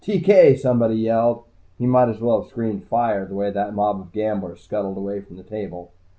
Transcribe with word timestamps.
"TK!" 0.03 0.57
somebody 0.57 0.95
yelled. 0.95 1.43
He 1.77 1.85
might 1.85 2.09
as 2.09 2.19
well 2.19 2.41
have 2.41 2.49
screamed, 2.49 2.85
"Fire!" 2.85 3.23
the 3.27 3.35
way 3.35 3.51
that 3.51 3.75
mob 3.75 3.99
of 4.01 4.11
gamblers 4.11 4.61
scuttled 4.61 4.97
away 4.97 5.21
from 5.21 5.37
the 5.37 5.43
table. 5.43 5.91